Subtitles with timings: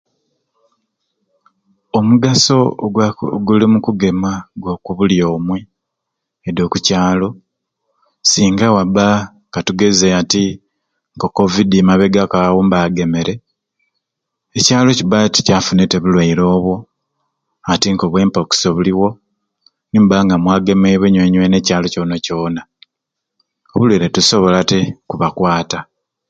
[1.97, 4.31] Omugaso ogwa oguli omukugema
[4.61, 5.65] gwa kubuli omwei
[6.47, 7.27] esi okukyalo
[8.29, 9.07] singa waba
[9.53, 10.45] katugeze ati
[11.13, 13.33] nko covid emabegaku awo mbagemere
[14.57, 16.75] ekyalo kibate tikyafune bulwaire obwo
[17.71, 19.07] ati nkobwa Mpox nkebuliwo
[19.89, 22.61] nimuba nga mwagemebwe nyenanyena ekyalo kyona kyona
[23.73, 24.79] obulwaire tebusobola te
[25.09, 25.79] kubakwata